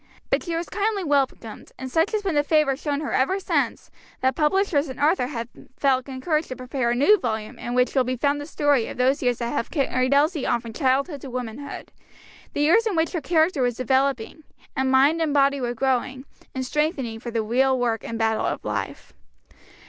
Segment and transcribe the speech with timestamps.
[0.31, 3.91] But she was kindly welcomed, and such has been the favor shown her ever since
[4.21, 8.03] that Publishers and Author have felt encouraged to prepare a new volume in which will
[8.03, 11.29] be found the story of those years that have carried Elsie on from childhood to
[11.29, 11.91] womanhood
[12.53, 14.43] the years in which her character was developing,
[14.75, 16.25] and mind and body were growing
[16.55, 19.13] and strengthening for the real work and battle of life.